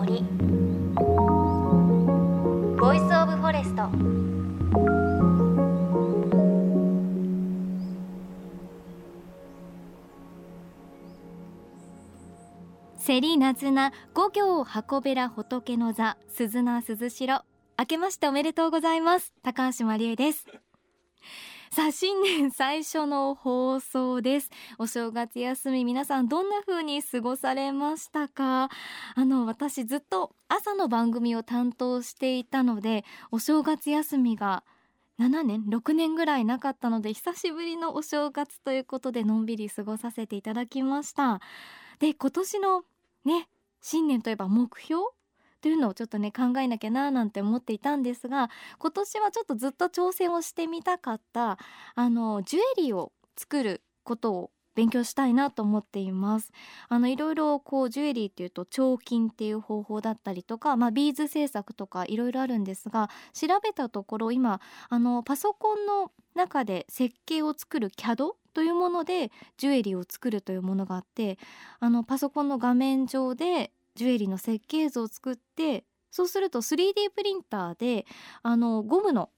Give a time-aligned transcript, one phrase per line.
[0.00, 0.22] 森。
[2.78, 3.90] Voice of Forest
[12.96, 17.44] セリナズナ御形はこべら仏の座すずなすずしろ。
[17.78, 19.34] 明けましておめでとうございます。
[19.42, 20.46] 高橋万里恵です。
[21.72, 24.50] さあ新年最初の放送です。
[24.78, 28.70] お正月休み皆さんどんな風に過ごされましたか？
[29.14, 34.64] あの私ずっと朝の番組を担当していたのでお正月休みが
[35.20, 41.40] 7年？6年ぐらいなかったので久しぶりのお正月ということでのんびり過ごさせていただきました。
[42.00, 42.82] で今年の
[43.24, 43.48] ね
[43.80, 45.02] 新年といえば目標？
[45.60, 51.58] というのをちょっとね考えなきゃななんて思っていたんですが今年はちょっとずっと挑戦をしてみたかった
[51.94, 56.52] あのジュエリーを作ることを勉強したいなと思っています。
[56.88, 71.38] あのいろいろこうジュエリーっていうと彫金っていう方法だったりとか、まあ、ビーズ制作とかいろいろあるんですが調べたところ今あのパソコンの中で設計を作る CAD というものでジュエリーを作るというものがあって
[71.80, 78.06] あのパソコンの画面上でジュエリーの設計図を作ってそうすると 3D プリンターで
[78.42, 79.28] あのゴムの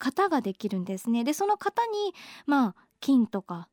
[0.00, 1.22] 型ができるんですね。
[1.22, 2.12] でその型に
[2.44, 3.68] まあ金とか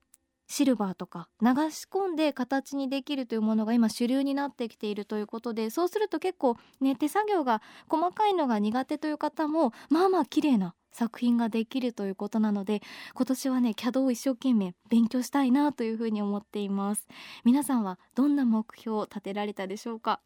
[0.47, 12.81] シルバーとか流し込んで形にできるというものが今主流になってきているということでそうすると結構ね手作業が細かいのが苦手という方もまあまあ綺麗な作品ができるということなので
[13.13, 17.07] 今年はね CAD を一生懸命勉強したいなというふうに思っています。
[17.45, 20.19] 皆さんはどんな目標を立てられたでしょうか？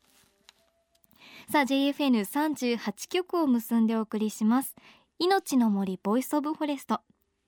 [1.50, 4.76] さあ JFN38 曲を結んでお送りします。
[5.20, 7.02] 命の森 Voice of Forest。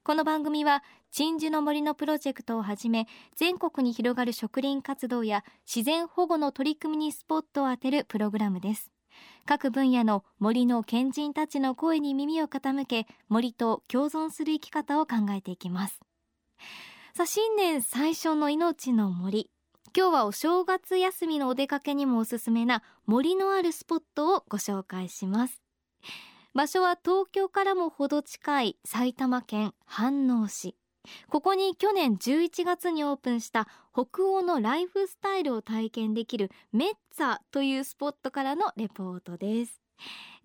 [0.04, 3.08] この番組は鎮守の森のプロジェクトをはじめ
[3.38, 8.92] 全国に広がる植林活動や自然保護の取り組みにスポットを当てるプログラムです。
[9.46, 16.00] 各分野の森の賢人たちの声に耳を傾け森と共存する生き方を考えていきます。
[17.14, 19.50] さあ新年最初の命の森。
[19.96, 25.62] 今日はお正月休みのお出かけにもおすすめな森のあるスポットをご紹介します。
[26.56, 30.76] 場所は東京からもほど近い埼玉県飯能市。
[31.30, 39.82] ここに去年11月にオープンした北欧のライフスタイルを体験できるメッツァというスポットからのレポートです。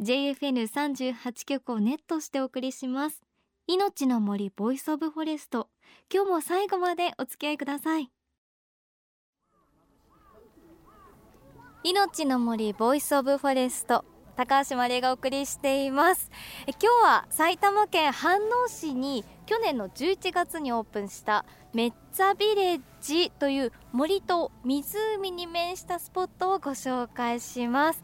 [0.01, 3.23] JFN38 局をネットしてお送りします。
[3.67, 5.69] 命の森 Voice of Forest。
[6.13, 8.11] 今日も最後までお付き合いください。
[11.85, 14.05] 命の森 Voice of Forest。
[14.37, 16.31] 高橋万里恵がお送りしています。
[16.67, 28.03] 今日は埼玉県飯能市に去年の11月にオープンしたメッツァビレッジという森と湖に面したスポットをご紹介します。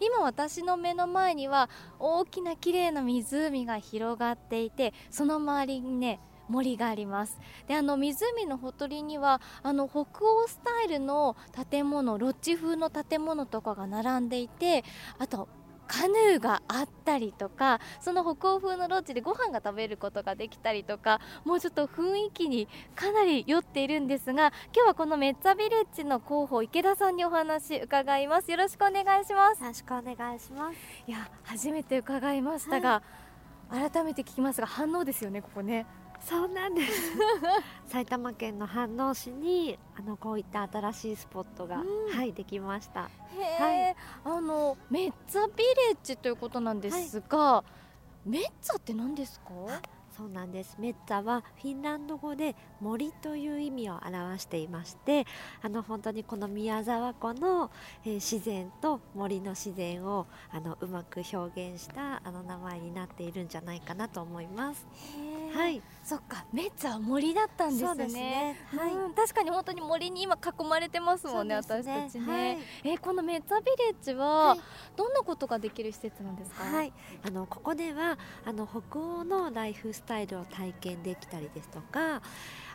[0.00, 1.68] 今私の目の前には
[1.98, 6.18] 大きな綺麗な湖が広がっていてその周りにね
[6.48, 7.38] 森があります。
[7.68, 11.36] であの湖のほとりにはあの北欧スタイルの
[11.70, 14.82] 建物ロッジ風の建物とかが並んでいて
[15.18, 15.48] あと
[15.86, 28.50] カヌーがあったりとかその北欧風のロッジでご飯が食べることができたりとかもうちょっと雰囲気にかなり酔っているんですが今日はこのメッツァビレッジの広報池田さんにお話伺います。
[28.50, 29.62] よろしくお願いします。
[29.62, 30.76] よろしくお願いします。
[31.06, 33.02] いや初めて伺いましたが、
[33.70, 35.86] はい、改めて聞きますが反応ですよねここね
[36.20, 37.12] そうなんです。
[37.86, 43.02] 埼玉県の飯能市にあのこういった新しいスポットが、うん、はいできました。
[43.02, 47.64] はい、あのメッツァビレッジということなんですが、は
[48.26, 49.50] い、メッツァって何ですか？
[50.16, 50.76] そうなんです。
[50.78, 55.26] メッツァはフィンランド語で森という意味を表していまして
[55.62, 57.70] あの本当にこの宮沢湖の、
[58.02, 64.86] えー、自然と森の自然をあのうまく表現したあの名前になっているんじゃないかなと思います。
[65.56, 68.08] はい、そっかメッツァは森だったんですね。
[68.08, 68.56] すね。
[68.76, 71.60] はい、うん、確かに本当に森に今囲まれてますもんね、ね。
[71.62, 72.26] 私たちね。
[72.26, 74.60] はい、えー、このメッツァビレッジは、はい、
[74.96, 76.64] どんなことができる施設なんですか？
[76.64, 76.92] はい、
[77.24, 82.20] あのここではあの北欧のライフスタイルを体験できたりですとか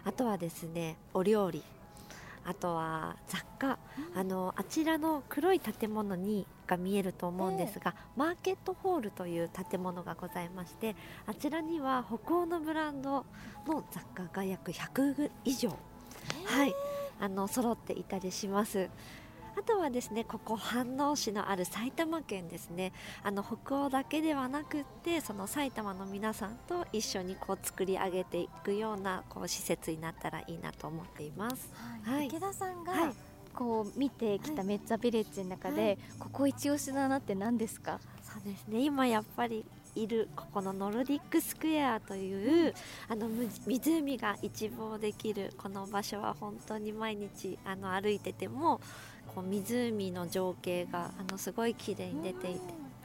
[0.03, 1.63] あとはですねお料理
[2.45, 3.77] あとは雑貨、
[4.13, 10.95] うん、あのあちらの黒い建物にが見えると思うんですが、えー、マーケットホールという建物がございまして
[11.27, 13.25] あちらには北欧のブランド
[13.67, 15.77] の雑貨が約100以上、
[16.45, 16.73] えー、はい。
[17.21, 18.89] あの揃っていたりします
[19.57, 22.93] あとはですねここ飯能市のある埼玉県ですね。
[23.23, 31.69] あの北欧だけではなくってその埼玉の皆さんと一緒にこう作り上げていくようなこう施設になったらいいなと思っています。
[32.03, 33.13] はい、はい、池田さんが、はい。
[33.53, 37.99] こう見てきたメッツァビレッジの中で、ここ一押しだなって何ですか？
[38.23, 38.79] そうですね。
[38.79, 42.73] 今やっぱりいるここのノルディックスクエアという
[43.09, 48.79] あのむ湖が一望できるこの場所は本当に毎日あの歩いてても
[49.33, 52.59] こう湖の情景があのすごい綺麗に出ていて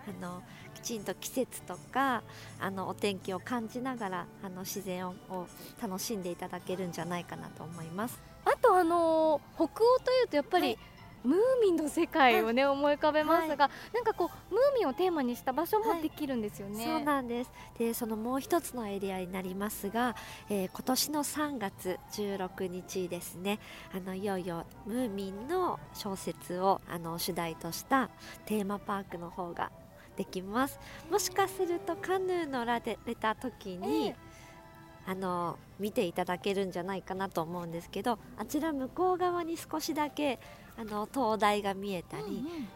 [0.08, 0.42] あの
[0.74, 2.22] きちんと季節とか
[2.60, 5.46] あのお天気を感じながらあの自然をを
[5.82, 8.20] 楽しんでいただけるんじゃないかなと思います。
[8.44, 9.68] あとあのー北欧
[9.98, 10.78] というとやっぱり、はい
[11.26, 16.02] ムーミンの世界をね、思い浮かべますが、なんかこうムーミンをテーマにした場所もはい。
[16.02, 16.84] できるんですよね。
[16.84, 17.50] そうなんです。
[17.78, 20.14] でそのもう一つのエリアになりますが、
[20.48, 23.58] えー今年の3月16日ですね。
[23.94, 28.10] あのいよいよムーミンの小説をあの主題とした
[28.44, 29.70] テーマパークの方が
[30.16, 30.78] できます。
[31.10, 34.16] もしかするとカヌー乗られた時に、ええ。
[35.08, 40.40] あの見ていただけるんじゃないかなと思うんですけどあちら向こう側に少しだけ
[40.78, 42.68] あの灯台が見えたり、うんうん。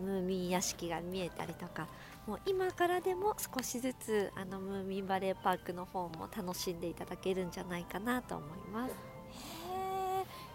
[0.00, 1.88] あのムーミン屋敷が見えたりとか
[2.26, 8.92] もう今からでも少しずつあのムーミンバレーパークの方も楽しんでいただけるんじゃないかなと思います。
[8.92, 8.94] へ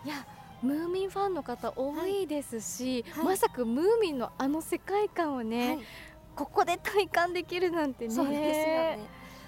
[0.05, 0.07] ー。
[0.07, 0.25] いや
[0.61, 3.25] ムーミンファンの方多いですし、はい。
[3.25, 5.85] まさかムーミンのあの世界観をね、はい。
[6.35, 8.13] ここで体感できるなんてね。
[8.13, 8.99] そうですよね。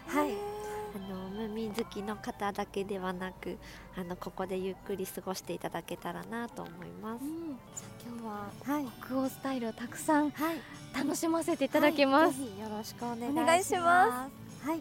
[0.08, 0.55] はい
[0.96, 3.58] あのムーミン好きの方だけではなく
[3.98, 7.28] あのここでゆっくり過ごしていただけたらなと思いますう。
[7.28, 10.60] んじゃあ今日ははい、北欧スタイルをたくさんはい、い
[10.98, 12.40] 楽しませていただきます。
[12.40, 14.30] ぜひよろしくお願いしま
[14.62, 14.68] す。
[14.68, 14.80] はい、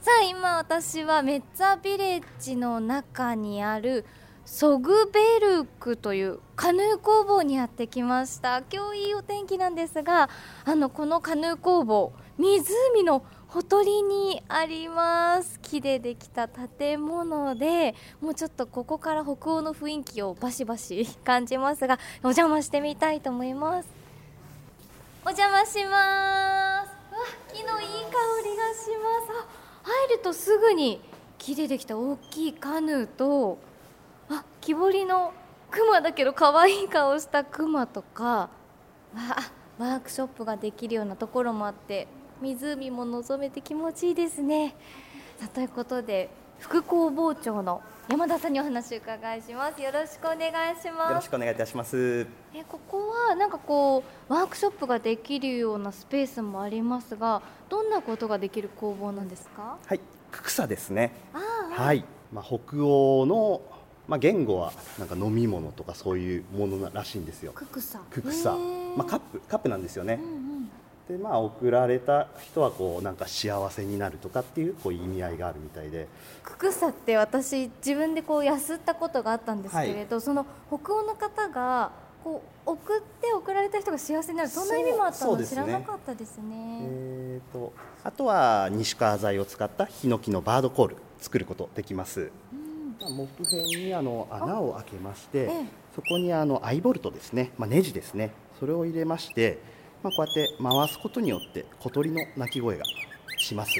[0.00, 4.04] さあ今私はメッツァビレッジの中にある
[4.46, 8.62] ソグベルクというカヌー工房にやってきました。
[8.72, 10.30] 今日いいお天気なんですが
[10.64, 15.58] あのこのカヌー工房湖のほとりにあります。
[15.60, 23.88] 木でできた建物でもうちょっとここから北欧の雰囲気をバシバシ感じますがお邪魔してみたいと思います。
[25.24, 26.86] お邪魔します。
[26.86, 26.86] わ
[27.52, 27.98] 木のいい香
[28.44, 29.90] りがします。
[30.08, 31.00] 入るとすぐに
[31.36, 33.58] 木でできた大きいカヌーと
[34.66, 35.32] 木彫りの
[35.70, 38.50] クマだけど可愛い顔したクマとか
[39.78, 42.08] ワークショップができるようなところもあって
[42.42, 44.74] 湖も望めて気持ちいいですね。
[45.38, 49.80] さあということで副工房長の山田さんにお話を伺いします。
[49.80, 51.14] よろしくお願いしよます。
[51.14, 52.26] ろしくお願いいたします。
[52.52, 59.76] えここはなんかこうワークショップができるようなスペースもありますがどんなことができる工房なんですか？
[59.86, 60.00] はい、
[60.32, 61.12] ククサですね。
[61.70, 63.60] はい、まあ、北欧の、
[64.08, 67.52] まあ、言語はなんか飲み物とかそういうものらしいんですよ。
[67.54, 68.56] ククサククサ
[68.96, 70.30] まあ、カップ、カップなんですよねうん。
[70.30, 70.46] うん
[71.08, 76.08] で、まあ、送られた人はこうなんか幸せになるとかっていうこう意味合いがあるみたいで。
[76.42, 81.92] ククサって私自分でこうやすったことがあったんですけれど、その北欧の方が
[82.24, 86.80] こう送って送られた人が幸せになるそんな意味もあったのねらなかったですね。
[86.82, 87.72] えー、と
[88.02, 92.32] あとは西川材を使ったヒノキのバードコール作ることできます。
[93.08, 95.66] 木片にあの穴を開けまして、ええ。
[95.94, 98.32] そこにあのアイボルトですね、まあ、ネジですね。
[98.58, 99.58] それを入れまして、
[100.02, 102.84] まあ、こうやって回すことによって小鳥の鳴き声が
[103.38, 103.70] します、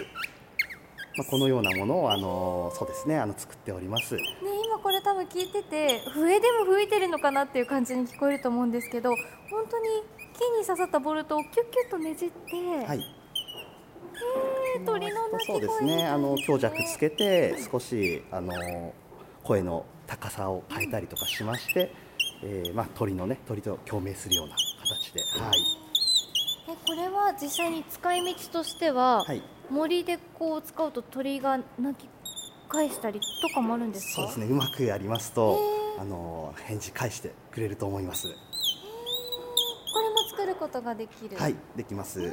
[1.16, 3.18] まあ、このようなものをあのそうですね。
[3.18, 4.14] あの作っております。
[4.14, 4.20] ね、
[4.64, 9.10] 今これ多分聞いてて笛でも吹いてるのかなっていう感じに聞こえると思うんですけど
[9.50, 9.88] 本当に
[10.34, 13.00] 木に刺さったボルトをキュッキュッとねじって、はい。
[14.78, 16.06] えー鳥の鳴き声そうですね。
[16.06, 18.52] あの強弱つけて少しあの
[19.46, 21.92] 声の高さを変えたりとかしまして、
[22.42, 25.62] えーまあ、鳥のね鳥と共鳴するような形ではい、
[26.68, 32.08] えこれは実際に使い道としては、はい、森でこう使うと鳥が鳴き
[32.68, 35.58] 返したりとかもあるんですかそうですねうまくやりますと
[35.96, 38.28] へーあの返事返してくれると思います
[40.56, 41.36] ることができる。
[41.36, 42.32] はいできます。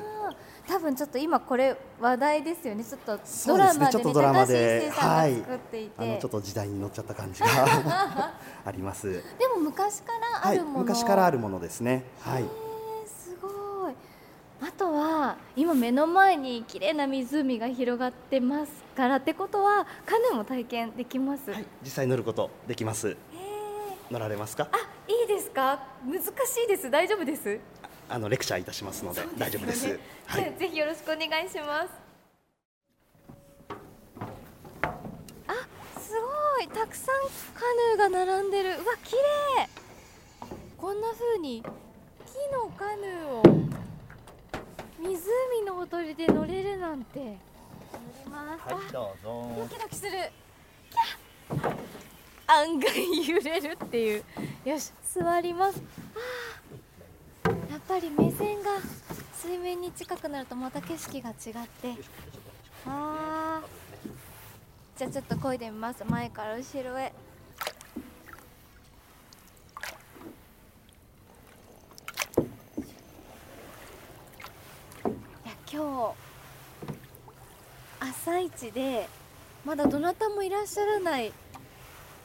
[0.66, 2.84] 多分ちょっと今これ話題ですよね。
[2.86, 4.86] ちょっとドラマでねちょっとドラマで。
[4.88, 7.48] 一生さんが作っていて、あのちょっと時代に乗っちゃった感じが
[8.66, 9.12] あります。
[9.12, 9.22] で
[9.54, 12.06] も昔からあはい、るもの、昔からあるものですね。
[12.22, 12.46] はい。
[13.06, 13.94] すごい。
[14.62, 23.18] あとは今目の前に綺麗な湖が広がってますからってことはカヌーも体験できます、はい、実際乗ることできます。
[24.10, 24.70] 乗られますか？
[24.72, 24.78] あ
[25.12, 25.80] いいですか？
[26.06, 26.30] 難し
[26.64, 26.90] いです。
[26.90, 27.60] 大丈夫です？
[28.10, 29.88] あのレクチャーいたしますので大丈夫です。
[29.88, 29.98] は
[30.40, 31.90] はいい、ぜひよろしくお願いします。
[35.48, 36.68] あすごい。
[36.68, 37.16] たくさん
[37.54, 37.62] カ
[37.98, 38.70] ヌーが並んでる。
[38.70, 39.16] うわ綺
[39.58, 39.70] 麗。
[40.78, 43.44] こんな風に木のカヌーを
[45.00, 47.20] 湖のほとりで乗れるなんて。
[47.20, 47.36] 乗
[48.26, 49.52] ります、あどうぞ。
[49.58, 50.12] ドキドキする。
[52.48, 54.24] 案外揺れるっていう。
[54.66, 55.78] よし座ります。
[55.78, 55.86] やっ
[57.88, 58.72] ぱり目線が
[59.34, 61.96] 水面に近くなるとまた景色が違って。
[62.86, 63.68] あー。
[64.98, 66.04] じゃあちょっと漕いでみます。
[66.06, 67.14] 前から後ろへ。
[75.46, 76.24] いや今日
[78.00, 79.08] 朝一で
[79.66, 81.34] まだどなたもいらっしゃらない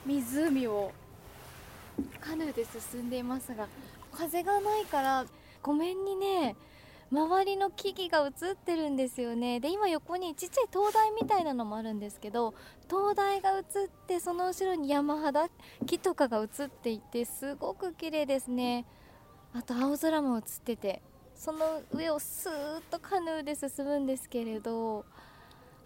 [0.04, 0.92] 湖を
[2.20, 3.66] カヌーで進んでいますが
[4.12, 5.24] 風がないから
[5.62, 6.56] 湖面にね
[7.10, 9.60] 周りの木々が映ってるんですよね。
[9.60, 12.52] で今横にちっちゃい灯台みたいなのもあるんですけど
[12.86, 13.64] 灯台が映っ
[14.06, 15.48] てその後ろに山肌
[15.86, 18.84] 木とかが映っていてすごく綺麗ですね。
[19.54, 21.00] あと青空も映ってて
[21.34, 25.06] その上をスーッとカヌーで進むんですけれど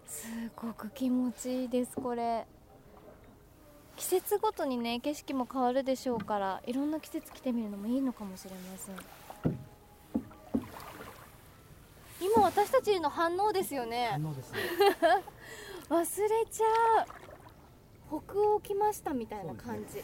[0.05, 2.45] すごく気持ちいいですこれ。
[3.95, 9.22] 季節ごとにね景色も変わるでしょうからいろんな季節来てみるのもいいのかもしれません。
[12.21, 14.09] 今私たちの反応ですよね。
[14.11, 14.59] 反応ですね。
[15.89, 17.23] 忘れちゃう。
[18.07, 20.03] 北欧来ましたみたいな感じ、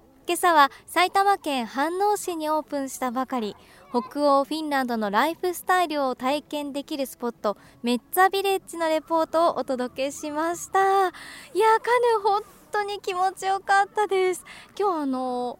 [0.31, 3.57] 今朝は埼玉県飯能市にオープンしたばかり。
[3.89, 10.79] 北欧フィンランドのライフスタイルを体験できるスポットメッツァビレッジのレポートをお届けしました。
[10.79, 11.11] いや
[11.81, 14.45] カヌー本当に気持ちよかったです。
[14.79, 15.59] 今日あの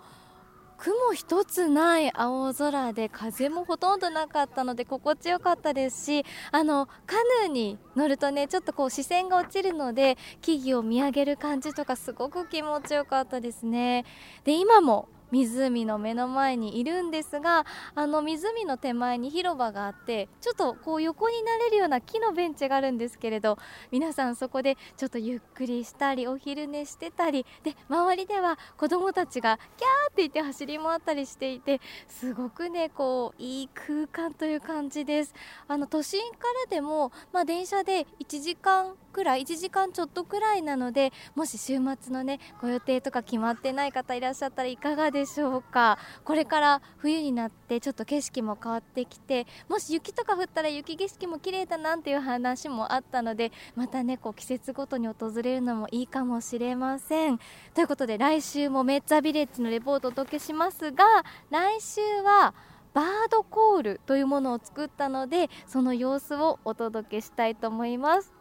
[0.82, 14.06] 雲一つない青空で風もほとんどなかったので心地よかったですしあのカヌーに乗るとねちょっとこう視線が落ちるので木々を見上げる感じとかすごく気持ちよかったですね。
[14.44, 23.58] で今も湖の目の前にいるんですがあの湖の手前に広場があってちょっとこう横になれるような木のベンチがあるんですけれど
[23.92, 35.34] 皆さんそこでちょっとゆっくりしたりお昼寝してたりで周りでは子どもたちがキャーって言って走り回ったりしていてすごくねこういい空間という感じです。
[35.68, 45.98] あの都心からでも、まあ、電車で1時間くらい1時間ちょっとくらいなのでもし週末のねご予定とか決まってない方いらっしゃったらいかがでしょうか。
[46.24, 57.40] これから冬になってちょっと景色も変わってきてもし雪とか降ったら雪景色も綺麗だなんていう話もあったのでまたねこう季節ごとに訪れるのもいいかもしれません。
[57.74, 61.06] ということで来週もメッツァビレッジのレポートをお届けしますが
[61.50, 62.54] 来週は
[62.94, 68.41] バードコールというものを作ったのでその様子をお届けしたいと思います。